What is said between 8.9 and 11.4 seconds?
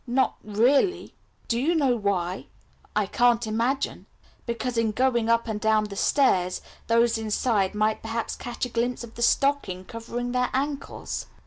of the stocking covering their ankles."